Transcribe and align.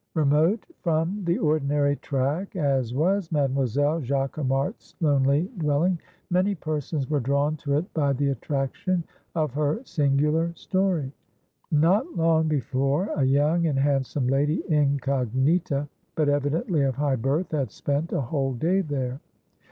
Remote 0.15 0.65
from 0.81 1.23
the 1.25 1.37
ordinary 1.37 1.95
track 1.97 2.55
as 2.55 2.91
was 2.91 3.31
Mademoiselle 3.31 4.01
Jacquemart's 4.01 4.95
lonely 4.99 5.51
dwelling, 5.59 5.99
many 6.31 6.55
persons 6.55 7.07
were 7.07 7.19
drawn 7.19 7.55
to 7.57 7.75
it 7.77 7.93
by 7.93 8.11
the 8.11 8.29
attraction 8.29 9.03
of 9.35 9.53
her 9.53 9.79
singular 9.85 10.51
story. 10.55 11.11
Not 11.69 12.15
long 12.17 12.47
before, 12.47 13.11
a 13.15 13.23
young 13.23 13.67
and 13.67 13.77
handsome 13.77 14.25
lady, 14.25 14.63
incognita, 14.69 15.87
but 16.15 16.29
evidently 16.29 16.81
of 16.81 16.95
high 16.95 17.15
birth, 17.17 17.51
had 17.51 17.69
spent 17.69 18.11
a 18.11 18.21
whole 18.21 18.55
day 18.55 18.81
there. 18.81 19.21